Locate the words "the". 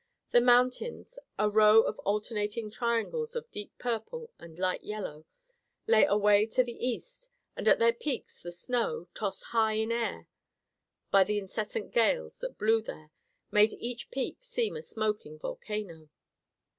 0.31-0.41, 6.63-6.71, 8.41-8.51, 11.23-11.37